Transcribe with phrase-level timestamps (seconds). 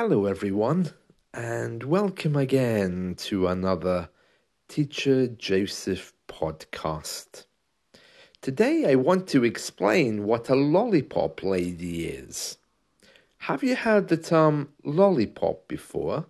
[0.00, 0.92] Hello, everyone,
[1.34, 4.08] and welcome again to another
[4.68, 7.46] Teacher Joseph podcast.
[8.40, 12.58] Today, I want to explain what a lollipop lady is.
[13.38, 16.26] Have you heard the term lollipop before?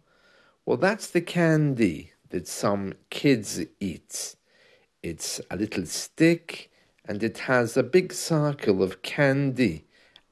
[0.64, 4.34] Well, that's the candy that some kids eat.
[5.02, 6.70] It's a little stick
[7.04, 9.84] and it has a big circle of candy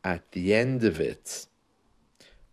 [0.02, 1.48] at the end of it.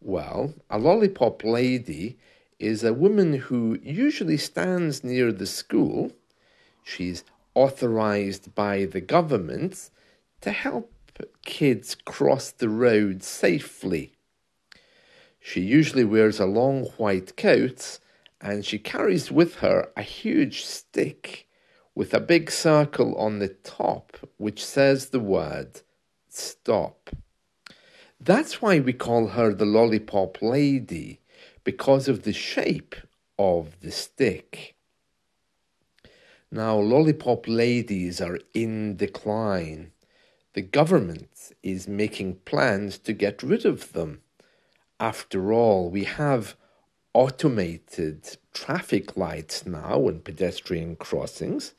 [0.06, 2.18] Well, a lollipop lady
[2.60, 6.12] is a woman who usually stands near the school.
[6.84, 7.24] She's
[7.56, 9.90] authorized by the government
[10.42, 10.92] to help
[11.46, 14.12] kids cross the road safely.
[15.40, 18.00] She usually wears a long white coat
[18.42, 21.48] and she carries with her a huge stick
[21.96, 25.80] with a big circle on the top which says the word
[26.28, 27.10] stop.
[28.26, 31.20] That's why we call her the lollipop lady,
[31.66, 32.96] because of the shape
[33.38, 34.76] of the stick.
[36.50, 39.92] Now, lollipop ladies are in decline.
[40.54, 44.22] The government is making plans to get rid of them.
[45.02, 46.56] After all, we have
[47.14, 51.74] automated traffic lights now and pedestrian crossings.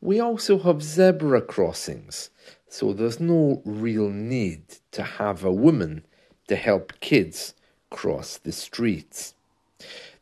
[0.00, 2.30] We also have zebra crossings.
[2.68, 6.06] So there's no real need to have a woman
[6.48, 7.54] to help kids
[7.90, 9.34] cross the streets.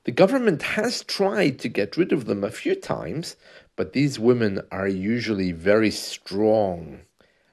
[0.05, 3.37] The government has tried to get rid of them a few times,
[3.77, 7.03] but these women are usually very strong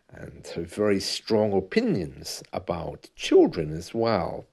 [0.09, 4.45] and have very strong opinions about children as well.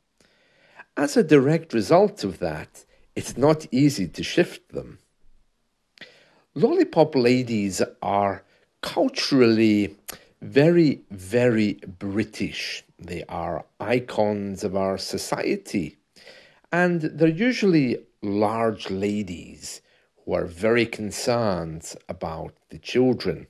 [0.96, 4.98] As a direct result of that, it's not easy to shift them.
[6.54, 8.44] Lollipop ladies are
[8.82, 9.96] culturally
[10.42, 12.84] very, very British.
[12.98, 15.96] They are icons of our society.
[16.70, 19.80] And they're usually large ladies
[20.24, 23.46] who are very concerned about the children.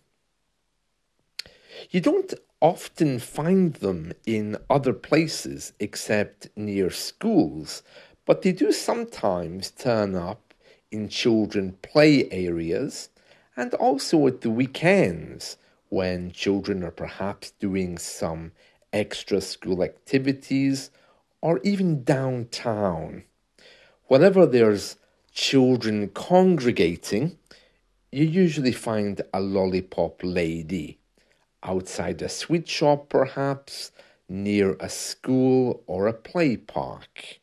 [1.91, 7.83] You don't often find them in other places except near schools,
[8.25, 10.52] but they do sometimes turn up
[10.93, 13.09] in children play areas
[13.57, 15.57] and also at the weekends
[15.89, 18.53] when children are perhaps doing some
[18.93, 20.91] extra school activities
[21.41, 23.25] or even downtown.
[24.07, 24.97] Whenever there's
[25.33, 27.37] children congregating,
[28.11, 30.99] you usually find a lollipop lady
[31.63, 33.91] outside a sweet shop, perhaps
[34.29, 37.41] near a school or a play park.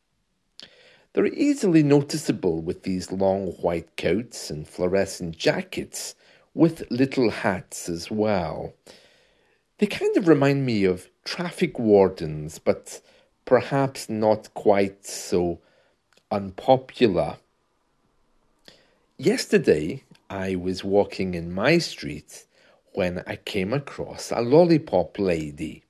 [1.13, 6.15] They're easily noticeable with these long white coats and fluorescent jackets
[6.53, 8.73] with little hats as well.
[9.79, 13.01] They kind of remind me of traffic wardens, but
[13.45, 15.59] perhaps not quite so
[16.29, 17.37] unpopular.
[19.17, 22.45] Yesterday, I was walking in my street
[22.93, 25.83] when I came across a lollipop lady.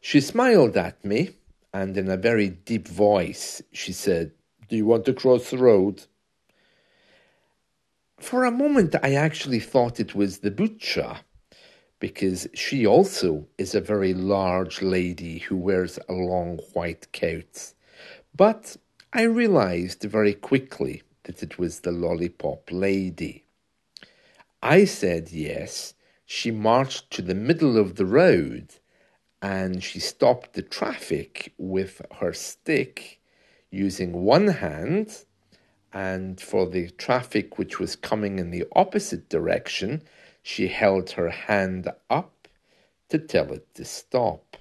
[0.00, 1.36] She smiled at me,
[1.76, 4.32] and in a very deep voice, she said,
[4.68, 6.04] Do you want to cross the road?
[8.18, 11.18] For a moment, I actually thought it was the butcher,
[11.98, 17.74] because she also is a very large lady who wears a long white coat.
[18.34, 18.78] But
[19.12, 23.44] I realized very quickly that it was the lollipop lady.
[24.62, 25.92] I said yes.
[26.24, 28.76] She marched to the middle of the road
[29.46, 33.20] and she stopped the traffic with her stick
[33.70, 35.24] using one hand
[35.92, 40.02] and for the traffic which was coming in the opposite direction,
[40.42, 42.48] she held her hand up
[43.08, 44.56] to tell it to stop.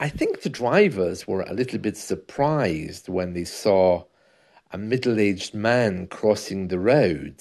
[0.00, 4.06] I think the drivers were a little bit surprised when they saw
[4.72, 7.36] a middle aged man crossing the road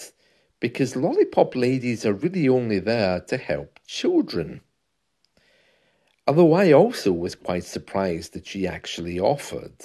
[0.60, 4.62] because lollipop ladies are really only there to help children.
[6.28, 9.78] Although I also was quite surprised that she actually offered.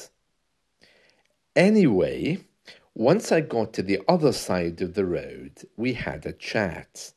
[1.55, 2.39] Anyway,
[2.95, 7.13] once I got to the other side of the road, we had a chat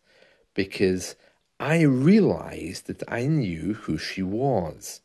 [0.54, 1.16] because
[1.60, 5.02] I realized that I knew who she was.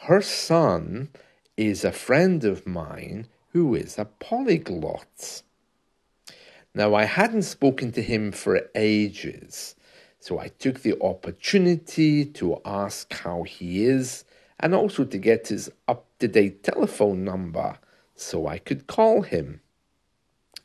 [0.00, 1.10] Her son
[1.56, 5.42] is a friend of mine who is a polyglot.
[6.74, 9.74] Now, I hadn't spoken to him for ages,
[10.22, 14.24] so I took the opportunity to ask how he is
[14.60, 17.80] and also to get his up to date telephone number
[18.14, 19.62] so I could call him.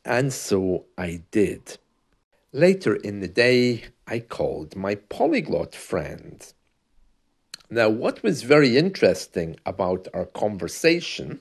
[0.04, 1.76] And so I did.
[2.52, 6.40] Later in the day, I called my polyglot friend.
[7.68, 11.40] Now, what was very interesting about our conversation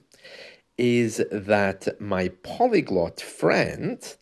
[0.75, 4.15] is that my polyglot friend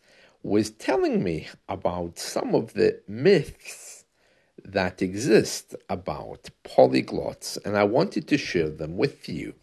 [0.46, 4.04] was telling me about some of the myths
[4.64, 9.54] that exist about polyglots, and I wanted to share them with you.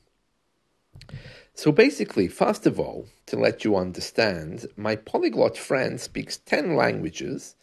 [1.53, 7.55] So, basically, first of all, to let you understand, my polyglot friend speaks 10 languages,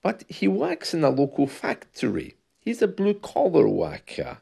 [0.00, 2.36] but he works in a local factory.
[2.60, 4.38] He's a blue collar worker.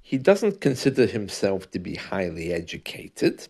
[0.00, 3.48] He doesn't consider himself to be highly educated,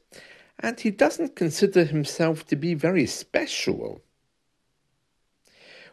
[0.58, 4.02] and he doesn't consider himself to be very special.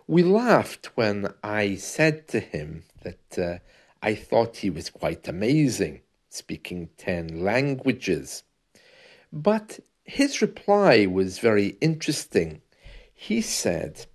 [0.07, 3.57] We laughed when I said to him that uh,
[4.01, 8.43] I thought he was quite amazing, speaking 10 languages.
[9.31, 12.61] But his reply was very interesting.
[13.13, 14.05] He said,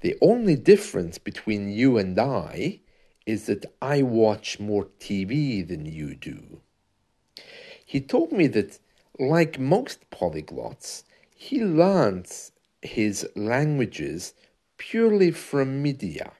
[0.00, 2.80] The only difference between you and I
[3.26, 6.60] is that I watch more TV than you do.
[7.84, 8.78] He told me that,
[9.18, 12.52] like most polyglots, he learns
[12.82, 14.34] his languages
[14.76, 16.32] purely from media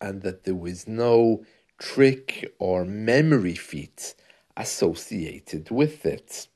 [0.00, 1.44] and that there was no
[1.78, 4.14] trick or memory feat
[4.56, 6.48] associated with it.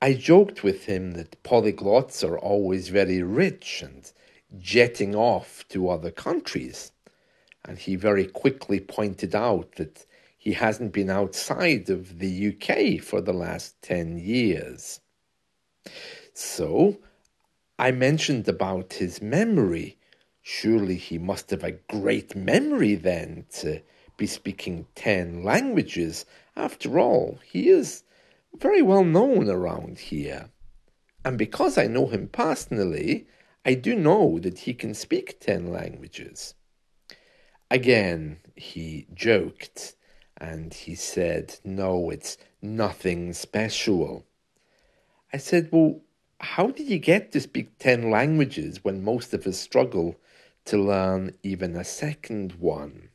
[0.00, 4.10] I joked with him that polyglots are always very rich and
[4.58, 6.92] jetting off to other countries
[7.64, 10.06] and he very quickly pointed out that
[10.48, 14.98] he hasn't been outside of the UK for the last 10 years.
[16.32, 17.00] So
[17.78, 19.98] I mentioned about his memory.
[20.40, 23.82] Surely he must have a great memory then to
[24.16, 26.24] be speaking 10 languages.
[26.56, 28.04] After all, he is
[28.56, 30.48] very well known around here.
[31.26, 33.26] And because I know him personally,
[33.66, 36.54] I do know that he can speak 10 languages.
[37.70, 39.94] Again, he joked
[40.38, 44.24] and he said, No, it's nothing special.
[45.32, 46.00] I said, Well,
[46.40, 50.16] how did you get to speak 10 languages when most of us struggle
[50.66, 53.08] to learn even a second one?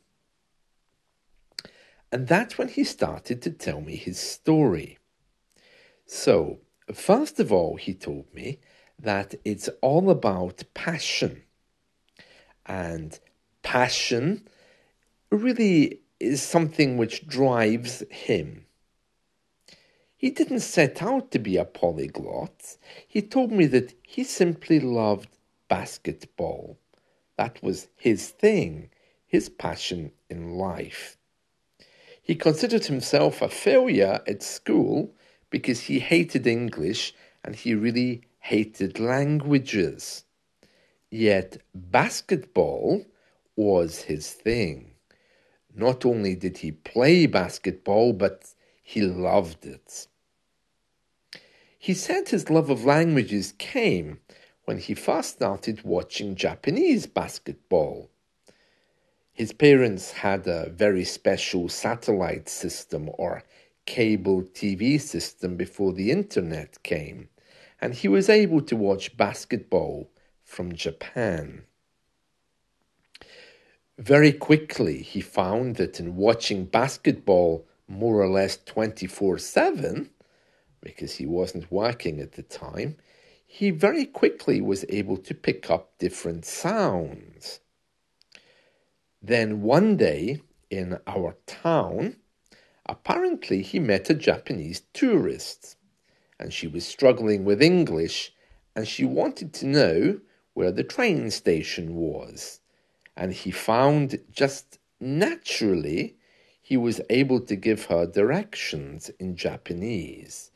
[2.12, 5.00] And that's when he started to tell me his story.
[6.06, 6.60] So,
[6.94, 8.60] first of all, he told me
[9.00, 11.44] that it's all about passion.
[12.66, 13.18] And
[13.64, 14.48] passion
[15.31, 18.66] really is something which drives him.
[20.16, 22.78] He didn't set out to be a polyglot.
[23.08, 25.28] He told me that he simply loved
[25.68, 26.80] basketball.
[27.38, 28.90] That was his thing,
[29.25, 31.18] his passion in life.
[32.22, 35.14] He considered himself a failure at school
[35.50, 40.24] because he hated English and he really hated languages.
[41.12, 43.06] Yet basketball
[43.58, 44.93] was his thing.
[45.75, 50.08] Not only did he play basketball, but he loved it.
[51.80, 54.20] He said his love of languages came
[54.66, 58.10] when he first started watching Japanese basketball.
[59.34, 63.44] His parents had a very special satellite system or
[63.86, 67.30] cable TV system before the internet came,
[67.81, 70.10] and he was able to watch basketball
[70.44, 71.64] from Japan.
[74.00, 80.10] Very quickly, he found that in watching basketball more or less 24 7,
[80.82, 82.98] because he wasn't working at the time,
[83.46, 87.60] he very quickly was able to pick up different sounds.
[89.22, 90.41] Then one day
[90.72, 92.15] in our town,
[92.88, 95.77] apparently he met a Japanese tourist,
[96.39, 98.34] and she was struggling with English,
[98.75, 100.20] and she wanted to know
[100.56, 102.60] where the train station was
[103.15, 106.15] and he found just naturally
[106.62, 110.51] he was able to give her directions in Japanese.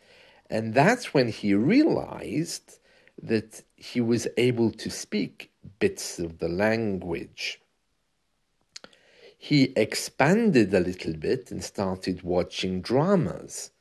[0.49, 2.79] And that's when he realized
[3.21, 7.59] that he was able to speak bits of the language.
[9.37, 13.71] He expanded a little bit and started watching dramas.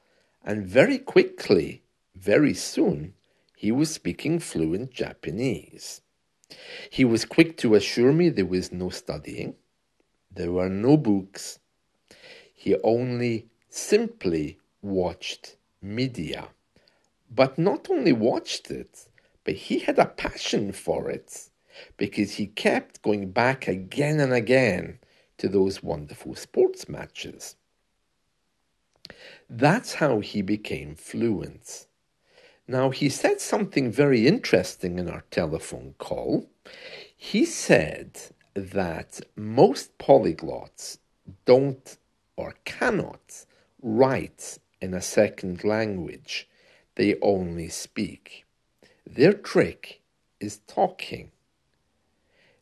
[0.44, 1.82] And very quickly,
[2.14, 3.14] very soon,
[3.56, 6.02] he was speaking fluent Japanese.
[6.90, 9.56] He was quick to assure me there was no studying,
[10.30, 11.58] there were no books.
[12.54, 16.48] He only simply watched media.
[17.30, 19.08] But not only watched it,
[19.44, 21.50] but he had a passion for it
[21.96, 24.98] because he kept going back again and again
[25.38, 27.56] to those wonderful sports matches.
[29.48, 31.86] That's how he became fluent.
[32.68, 36.50] Now, he said something very interesting in our telephone call.
[37.16, 38.18] He said
[38.54, 40.98] that most polyglots
[41.44, 41.96] don't
[42.36, 43.44] or cannot
[43.80, 46.48] write in a second language,
[46.96, 48.44] they only speak.
[49.06, 50.02] Their trick
[50.40, 51.30] is talking.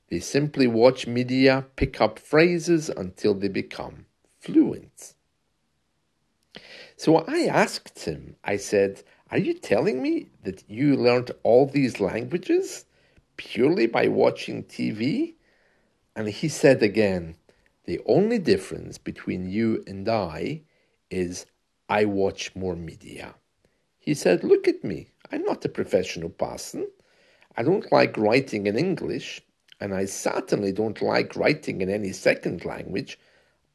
[0.08, 4.06] They simply watch media, pick up phrases until they become
[4.38, 5.14] fluent.
[6.96, 11.99] So I asked him, I said, Are you telling me that you learned all these
[11.99, 12.85] languages
[13.37, 15.35] purely by watching TV?
[16.14, 17.37] And he said again,
[17.85, 20.62] The only difference between you and I
[21.11, 21.47] is
[21.88, 23.35] I watch more media.
[23.99, 25.09] He said, Look at me.
[25.33, 26.87] I'm not a professional person.
[27.57, 29.40] I don't like writing in English,
[29.81, 33.19] and I certainly don't like writing in any second language.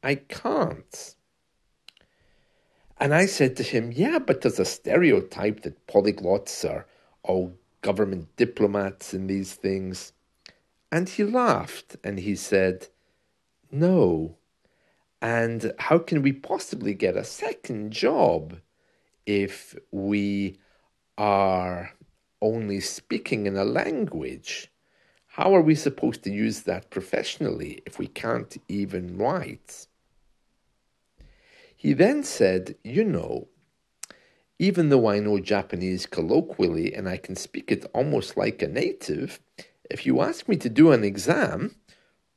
[0.02, 1.14] I can't.
[3.00, 6.86] And I said to him, Yeah, but there's a stereotype that polyglots are
[7.22, 10.12] all government diplomats and these things.
[10.92, 12.88] And he laughed and he said,
[13.72, 14.36] No.
[15.22, 18.60] And how can we possibly get a second job
[19.24, 20.58] if we
[21.16, 21.92] are
[22.42, 24.70] only speaking in a language?
[25.26, 29.86] How are we supposed to use that professionally if we can't even write?
[31.80, 33.48] He then said, You know,
[34.58, 39.40] even though I know Japanese colloquially and I can speak it almost like a native,
[39.90, 41.76] if you ask me to do an exam,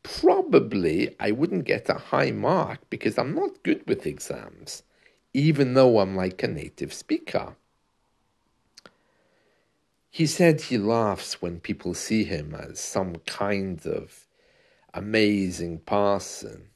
[0.01, 4.83] probably I wouldn't get a high mark because I'm not good with exams,
[5.33, 7.57] even though I'm like a native speaker.
[10.09, 14.25] He said he laughs when people see him as some kind of
[14.93, 16.69] amazing person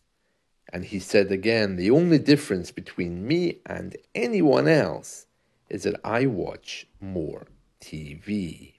[0.73, 5.25] and he said again, the only difference between me and anyone else
[5.69, 7.47] is that I watch more
[7.81, 8.73] TV.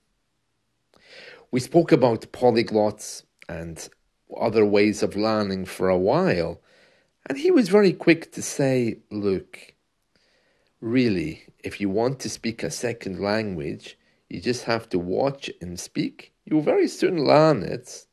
[1.50, 3.88] We spoke about polyglots and
[4.38, 6.60] other ways of learning for a while,
[7.26, 9.74] and he was very quick to say, Look,
[10.80, 15.80] really, if you want to speak a second language, you just have to watch and
[15.80, 16.32] speak.
[16.44, 18.06] You'll very soon learn it.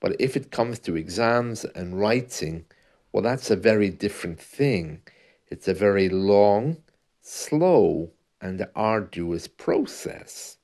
[0.00, 2.66] But if it comes to exams and writing,
[3.14, 5.00] well, that's a very different thing.
[5.46, 6.78] It's a very long,
[7.20, 10.56] slow, and arduous process.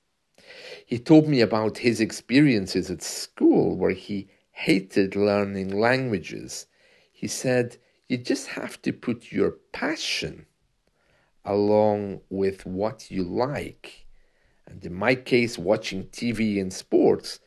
[0.85, 6.67] He told me about his experiences at school where he hated learning languages.
[7.13, 7.77] He said,
[8.09, 10.47] You just have to put your passion
[11.45, 14.07] along with what you like.
[14.67, 17.39] And in my case, watching TV and sports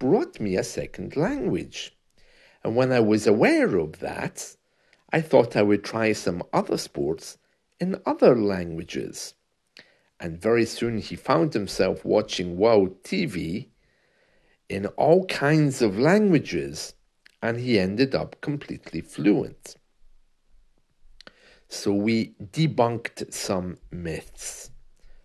[0.00, 1.96] brought me a second language.
[2.68, 4.54] And when I was aware of that,
[5.10, 7.38] I thought I would try some other sports
[7.80, 9.32] in other languages.
[10.20, 13.68] And very soon he found himself watching World TV
[14.68, 16.92] in all kinds of languages,
[17.40, 19.76] and he ended up completely fluent.
[21.70, 24.72] So we debunked some myths.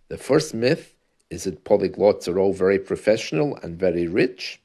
[0.08, 0.96] The first myth
[1.28, 4.62] is that polyglots are all very professional and very rich.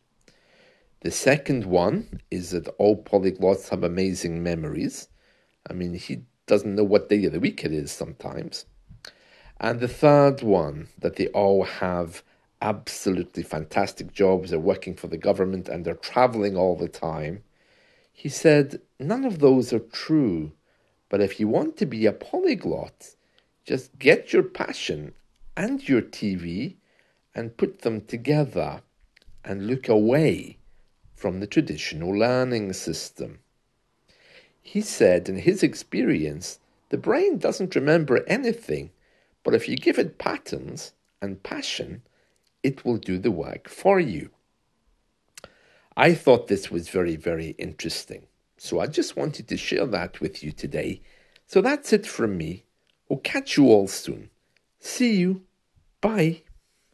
[1.02, 5.08] The second one is that all polyglots have amazing memories.
[5.70, 8.66] I mean, he doesn't know what day of the week it is sometimes.
[9.62, 12.22] And the third one, that they all have
[12.62, 17.44] absolutely fantastic jobs, they're working for the government and they're traveling all the time.
[18.12, 20.52] He said, none of those are true.
[21.08, 23.16] But if you want to be a polyglot,
[23.64, 25.14] just get your passion
[25.56, 26.76] and your TV
[27.34, 28.82] and put them together
[29.46, 30.59] and look away
[31.20, 33.40] from the traditional learning system.
[34.62, 36.60] He said, in his experience,
[36.90, 38.92] the brain doesn't remember anything,
[39.44, 42.04] but if you give it patterns and passion,
[42.64, 44.30] it will do the work for you.
[45.98, 48.28] I thought this was very, very interesting.
[48.58, 51.02] So I just wanted to share that with you today.
[51.48, 52.64] So that's it from me.
[53.10, 54.30] We'll catch you all soon.
[54.80, 55.42] See you.
[56.00, 56.44] Bye.